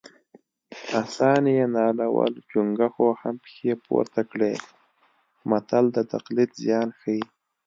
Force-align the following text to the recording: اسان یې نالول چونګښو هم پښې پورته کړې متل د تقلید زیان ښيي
اسان 1.01 1.43
یې 1.55 1.65
نالول 1.75 2.33
چونګښو 2.49 3.07
هم 3.21 3.35
پښې 3.43 3.71
پورته 3.85 4.21
کړې 4.31 4.53
متل 5.49 5.85
د 5.95 5.97
تقلید 6.13 6.49
زیان 6.63 6.87
ښيي 6.99 7.21